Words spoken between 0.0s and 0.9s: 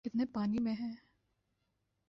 ‘کتنے پانی میں